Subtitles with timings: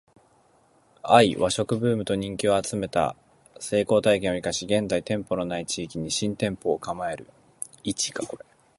[1.05, 3.15] ⅰ 和食ブームと人気を集めた
[3.59, 7.27] 成功体験を活かし現在店舗の無い地域に新店舗を構える